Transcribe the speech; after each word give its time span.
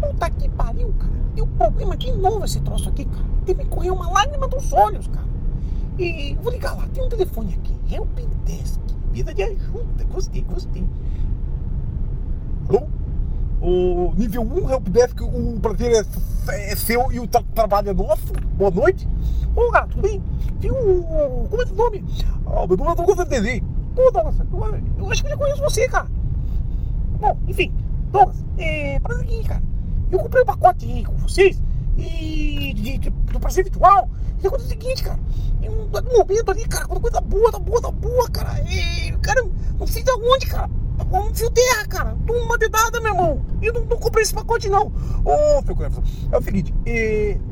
Puta 0.00 0.30
que 0.30 0.48
pariu, 0.48 0.92
cara. 0.98 1.12
E 1.36 1.42
o 1.42 1.46
problema 1.46 1.96
de 1.96 2.12
novo 2.12 2.44
esse 2.44 2.60
troço 2.60 2.88
aqui, 2.88 3.04
cara. 3.04 3.24
Tem 3.44 3.54
me 3.54 3.64
correr 3.66 3.90
uma 3.90 4.10
lágrima 4.10 4.48
dos 4.48 4.72
olhos, 4.72 5.06
cara. 5.08 5.28
E 5.98 6.34
vou 6.42 6.52
ligar 6.52 6.74
lá, 6.76 6.86
tem 6.88 7.04
um 7.04 7.08
telefone 7.08 7.54
aqui. 7.54 7.94
Help 7.94 8.18
Desk. 8.46 8.80
Vida 9.12 9.34
de 9.34 9.42
ajuda. 9.42 10.04
Gostei, 10.04 10.42
gostei. 10.42 10.86
Alô? 12.68 12.86
O 13.60 14.14
nível 14.16 14.42
1 14.42 14.70
Helpdesk, 14.70 15.20
o 15.20 15.60
prazer 15.60 15.92
é, 16.48 16.72
é 16.72 16.76
seu 16.76 17.12
e 17.12 17.20
o 17.20 17.26
tra 17.26 17.42
trabalho 17.54 17.90
é 17.90 17.92
nosso. 17.92 18.32
Boa 18.56 18.70
noite. 18.70 19.06
Ô, 19.54 19.70
cara, 19.70 19.86
tudo 19.86 20.02
bem? 20.02 20.22
Viu? 20.60 20.74
Como 21.50 21.62
é 21.62 21.66
seu 21.66 21.76
nome? 21.76 22.04
Ah, 22.46 22.66
meu 22.66 22.76
nome 22.76 22.92
é 22.92 22.94
Douglas 22.94 23.18
Andelei. 23.18 23.62
Pô, 23.94 24.10
Douglas, 24.10 24.36
eu, 24.38 25.04
eu 25.04 25.10
acho 25.10 25.22
que 25.22 25.26
eu 25.26 25.32
já 25.32 25.36
conheço 25.36 25.60
você, 25.62 25.88
cara. 25.88 26.08
Bom, 27.20 27.36
enfim, 27.48 27.72
Douglas, 28.10 28.42
é, 28.56 28.98
para 29.00 29.14
o 29.14 29.18
seguinte, 29.18 29.48
cara. 29.48 29.62
Eu 30.10 30.18
comprei 30.18 30.42
um 30.42 30.46
pacote 30.46 31.04
com 31.04 31.14
vocês 31.16 31.60
e 31.96 32.72
de, 32.74 32.98
de, 32.98 33.10
do 33.10 33.40
prazer 33.40 33.64
virtual. 33.64 34.08
E 34.42 34.46
aconteceu 34.46 34.68
o 34.68 34.80
seguinte, 34.80 35.02
cara. 35.02 35.18
Em 35.62 35.68
um, 35.68 35.88
momento 36.16 36.50
ali, 36.50 36.66
cara, 36.66 36.86
quando 36.86 37.00
coisa 37.00 37.20
boa, 37.20 37.52
da 37.52 37.58
boa, 37.58 37.80
da 37.80 37.90
boa, 37.90 38.30
cara. 38.30 38.60
E, 38.62 39.12
cara, 39.18 39.46
não 39.78 39.86
sei 39.86 40.02
de 40.02 40.10
onde, 40.10 40.46
cara 40.46 40.70
um 41.18 41.34
fio 41.34 41.50
terra, 41.50 41.86
cara. 41.88 42.16
Uma 42.28 42.58
dedada, 42.58 43.00
meu 43.00 43.12
irmão. 43.12 43.40
Eu 43.62 43.72
não, 43.72 43.84
não 43.84 43.96
comprei 43.96 44.22
esse 44.22 44.34
pacote, 44.34 44.68
não. 44.68 44.92
Ô, 45.24 45.62
seu 45.64 45.74
Cleverson, 45.74 46.02
é 46.30 46.36
o 46.36 46.42
seguinte: 46.42 46.74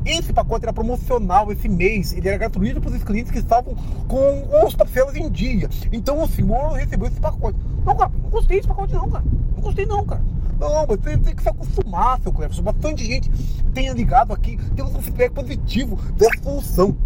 esse 0.05 0.31
pacote 0.31 0.65
era 0.65 0.73
promocional 0.73 1.51
esse 1.51 1.67
mês. 1.67 2.13
Ele 2.13 2.27
era 2.27 2.37
gratuito 2.37 2.79
para 2.79 2.91
os 2.91 3.03
clientes 3.03 3.31
que 3.31 3.39
estavam 3.39 3.75
com 4.07 4.65
os 4.65 4.75
parcelas 4.75 5.15
em 5.15 5.29
dia. 5.29 5.69
Então 5.91 6.21
o 6.21 6.27
senhor 6.27 6.73
recebeu 6.73 7.07
esse 7.07 7.19
pacote. 7.19 7.57
Não, 7.85 7.95
cara, 7.95 8.11
não 8.21 8.29
gostei 8.29 8.57
desse 8.57 8.67
pacote, 8.67 8.93
não, 8.93 9.09
cara. 9.09 9.23
Não 9.55 9.61
gostei, 9.61 9.85
não, 9.85 10.05
cara. 10.05 10.21
Não, 10.59 10.85
mas 10.85 10.99
você 10.99 11.17
tem 11.17 11.35
que 11.35 11.41
se 11.41 11.49
acostumar, 11.49 12.19
seu 12.21 12.33
Cleverson. 12.33 12.61
Bastante 12.61 13.05
gente 13.05 13.31
tenha 13.73 13.93
ligado 13.93 14.33
aqui, 14.33 14.57
temos 14.75 14.93
um 14.93 15.01
feedback 15.01 15.31
positivo 15.31 15.95
dessa 16.13 16.43
solução. 16.43 16.97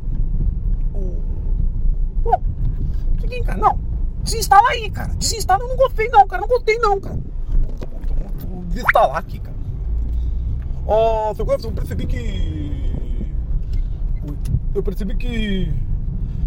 Bom, 2.24 2.42
seguinte, 3.22 3.44
cara, 3.44 3.60
não. 3.60 3.80
Desinstala 4.24 4.70
aí, 4.70 4.90
cara. 4.90 5.14
Desinstala, 5.16 5.64
eu 5.64 5.68
não 5.68 5.78
gostei 5.78 6.08
não, 6.08 6.28
cara. 6.28 6.42
Não 6.42 6.48
gostei 6.48 6.78
não, 6.80 7.00
cara. 7.00 7.20
Vou 8.50 8.64
desinstalar 8.64 9.18
aqui, 9.18 9.40
cara. 9.40 9.58
Ó, 10.88 11.32
oh, 11.32 11.36
seu 11.36 11.46
Cleverson, 11.46 11.70
eu 11.70 11.74
percebi 11.74 12.06
que. 12.08 12.94
Eu 14.74 14.82
percebi 14.82 15.16
que. 15.16 15.74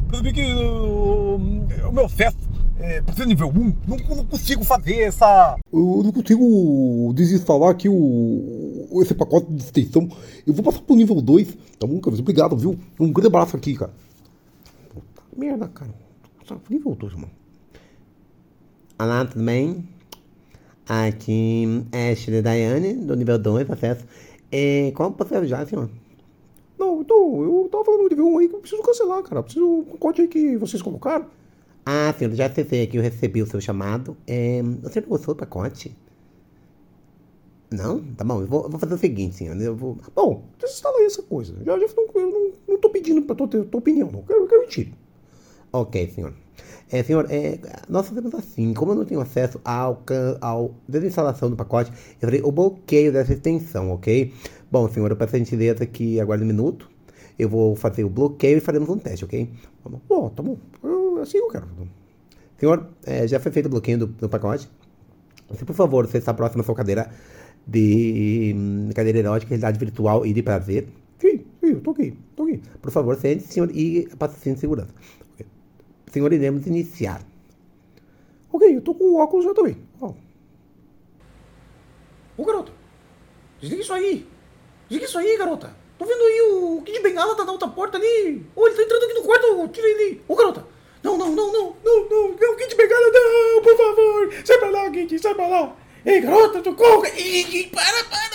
Percebi 0.08 0.33
que 0.33 0.55
uh, 0.55 1.36
o 1.36 1.92
meu 1.92 2.06
acesso 2.06 2.55
é, 2.78 3.02
ser 3.14 3.27
nível 3.27 3.48
1, 3.48 3.52
não, 3.88 3.96
não, 4.16 4.24
consigo 4.24 4.62
fazer 4.62 5.00
essa. 5.00 5.56
Eu 5.72 6.02
não 6.05 6.12
consigo 6.12 7.12
desinstalar 7.14 7.70
aqui 7.70 7.88
o, 7.88 9.00
esse 9.02 9.14
pacote 9.14 9.50
de 9.50 9.62
extensão. 9.62 10.08
Eu 10.46 10.52
vou 10.52 10.62
passar 10.62 10.83
pro 10.83 10.94
nível 10.94 11.20
2, 11.20 11.56
tá 11.78 11.86
bom, 11.86 11.98
cara? 12.00 12.16
Obrigado, 12.16 12.56
viu? 12.56 12.78
Um 13.00 13.12
grande 13.12 13.28
abraço 13.28 13.56
aqui, 13.56 13.74
cara. 13.74 13.92
Puta 14.92 15.22
merda, 15.36 15.68
cara. 15.68 15.94
Nível 16.68 16.94
2, 16.94 17.14
mano. 17.14 17.30
Olá, 18.98 19.24
tudo 19.24 19.44
bem? 19.44 19.88
Aqui 20.88 21.84
é 21.92 22.14
Shirley 22.14 22.42
Daiane, 22.42 22.94
do 22.94 23.16
nível 23.16 23.38
2, 23.38 23.70
acesso. 23.70 24.05
E 24.52 24.92
qual 24.94 25.11
você 25.11 25.46
já, 25.46 25.66
senhor? 25.66 25.90
Não, 26.78 27.00
então, 27.00 27.42
eu 27.42 27.68
tava 27.72 27.84
falando 27.84 28.02
do 28.02 28.08
nível 28.11 28.28
1 28.34 28.38
aí 28.38 28.48
que 28.48 28.55
eu 28.55 28.61
preciso 28.61 28.83
cancelar, 28.83 29.22
cara. 29.22 29.42
Preciso 29.42 29.66
um 29.66 29.84
pacote 29.84 30.20
aí 30.20 30.28
que 30.28 30.56
vocês 30.58 30.83
colocaram. 30.83 31.27
Ah, 31.89 32.12
senhor, 32.19 32.34
já 32.34 32.47
acessei 32.47 32.83
aqui, 32.83 32.97
eu 32.97 33.03
recebi 33.03 33.41
o 33.41 33.47
seu 33.47 33.61
chamado. 33.61 34.17
É, 34.27 34.61
não 34.61 34.81
gostou 35.09 35.34
do 35.34 35.39
pacote? 35.39 35.97
Não? 37.70 38.03
Tá 38.15 38.25
bom, 38.25 38.41
eu 38.41 38.47
vou, 38.47 38.65
eu 38.65 38.70
vou 38.70 38.81
fazer 38.81 38.95
o 38.95 38.98
seguinte, 38.98 39.37
senhor. 39.37 39.56
Eu 39.61 39.77
vou... 39.77 39.97
Bom, 40.14 40.42
desinstala 40.59 40.98
aí 40.98 41.07
essa 41.07 41.23
coisa. 41.23 41.55
Já, 41.64 41.79
já 41.79 41.87
eu 41.87 42.31
não, 42.31 42.53
não 42.69 42.79
tô 42.79 42.91
pedindo 42.91 43.23
pra 43.23 43.37
tua, 43.37 43.47
tua 43.47 43.79
opinião, 43.79 44.11
não. 44.11 44.19
Eu 44.19 44.25
quero, 44.27 44.41
eu 44.41 44.48
quero 44.48 44.61
mentir. 44.62 44.92
Ok, 45.73 46.11
senhor. 46.11 46.35
É, 46.91 47.02
senhor, 47.05 47.27
é, 47.30 47.58
nós 47.89 48.08
fazemos 48.08 48.35
assim, 48.35 48.75
como 48.75 48.92
eu 48.92 48.96
não 48.96 49.05
tenho 49.05 49.20
acesso 49.20 49.61
ao, 49.64 50.02
ao 50.41 50.75
desinstalação 50.89 51.51
do 51.51 51.57
pacote, 51.57 51.92
eu 52.20 52.29
farei 52.29 52.41
o 52.42 52.51
bloqueio 52.51 53.13
dessa 53.13 53.33
extensão, 53.33 53.91
ok? 53.91 54.33
Bom, 54.70 54.89
senhor, 54.89 55.11
eu 55.11 55.17
peço 55.17 55.36
a 55.36 55.39
gentileza 55.39 55.86
que 55.86 56.20
aguarde 56.20 56.42
um 56.42 56.46
minuto. 56.48 56.91
Eu 57.39 57.48
vou 57.48 57.77
fazer 57.77 58.02
o 58.02 58.08
bloqueio 58.08 58.58
e 58.58 58.61
faremos 58.61 58.89
um 58.89 58.98
teste, 58.98 59.25
ok? 59.25 59.51
Tá 59.85 59.91
bom, 60.08 60.29
tá 60.30 60.42
bom. 60.42 60.57
Eu, 61.35 61.47
assim 61.47 61.53
quero. 61.53 61.67
Senhor, 62.59 62.89
é, 63.05 63.27
já 63.27 63.39
foi 63.39 63.53
feito 63.53 63.67
o 63.67 63.70
bloqueio 63.70 63.98
do, 63.98 64.07
do 64.07 64.29
pacote. 64.29 64.69
Se 65.55 65.64
por 65.64 65.75
favor 65.75 66.07
você 66.07 66.19
está 66.19 66.35
próximo 66.35 66.63
à 66.63 66.64
sua 66.64 66.75
cadeira 66.75 67.11
de 67.67 68.55
hum, 68.57 68.91
cadeira 68.95 69.19
erótica, 69.19 69.51
realidade 69.51 69.79
virtual 69.79 70.27
e 70.27 70.33
de 70.33 70.42
prazer. 70.42 70.89
Sim, 71.19 71.45
sim, 71.61 71.73
eu 71.73 71.81
tô 71.81 71.91
aqui, 71.92 72.14
tô 72.35 72.45
aqui. 72.45 72.61
Por 72.81 72.91
favor, 72.91 73.17
sente, 73.17 73.45
senhor, 73.45 73.70
e 73.75 74.09
passe 74.19 74.53
de 74.53 74.59
segurança 74.59 74.92
senhor, 76.17 76.33
iremos 76.33 76.67
iniciar. 76.67 77.20
Ok, 78.51 78.75
eu 78.75 78.81
tô 78.81 78.95
com 78.95 79.05
o 79.05 79.20
óculos 79.20 79.45
já 79.45 79.53
também. 79.53 79.77
Ó, 80.01 80.14
Ô 82.39 82.45
garota, 82.45 82.73
desliga 83.61 83.83
isso 83.83 83.93
aí. 83.93 84.27
Desliga 84.89 85.07
isso 85.07 85.19
aí, 85.19 85.37
garota. 85.37 85.77
Tô 85.98 86.07
vendo 86.07 86.23
aí 86.23 86.41
o 86.53 86.83
Kid 86.83 87.01
Bengala 87.03 87.35
tá 87.35 87.45
na 87.45 87.53
outra 87.53 87.69
porta 87.69 87.98
ali. 87.98 88.47
Ô, 88.55 88.67
ele 88.67 88.77
tá 88.77 88.83
entrando 88.83 89.05
aqui 89.05 89.14
no 89.14 89.23
quarto, 89.23 89.69
tira 89.69 89.87
ele. 89.89 90.23
Ô 90.27 90.35
garota. 90.35 90.67
Não, 91.03 91.19
não, 91.19 91.35
não, 91.35 91.53
não, 91.53 91.77
não, 91.85 92.08
não, 92.08 92.29
não, 92.31 92.57
Kid 92.57 92.75
Bengala 92.75 93.11
não, 93.13 93.63
por 93.63 93.77
favor. 93.77 94.33
Sai 94.45 94.58
pra 94.58 94.70
pra 95.36 95.47
lá. 95.47 95.77
Ei, 96.05 96.20
garota, 96.20 96.63
socorro. 96.63 97.05
Ih, 97.17 97.70
para, 97.73 98.05
para. 98.05 98.27